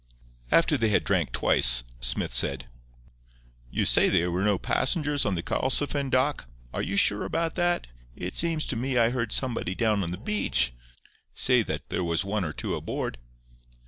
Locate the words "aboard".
12.75-13.19